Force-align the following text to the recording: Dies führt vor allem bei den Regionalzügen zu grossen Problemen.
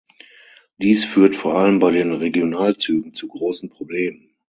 Dies 0.79 1.05
führt 1.05 1.35
vor 1.35 1.53
allem 1.59 1.77
bei 1.77 1.91
den 1.91 2.11
Regionalzügen 2.11 3.13
zu 3.13 3.27
grossen 3.27 3.69
Problemen. 3.69 4.33